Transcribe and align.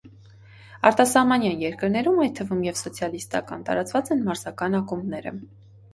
Արտասահմանյան 0.89 1.59
երկրներում 1.65 2.17
(այդ 2.25 2.35
թվում՝ 2.39 2.63
և 2.69 2.81
սոցիալիստական) 2.81 3.67
տարածված 3.69 4.11
են 4.17 4.25
մարզական 4.31 4.79
ակումբներր։ 4.83 5.43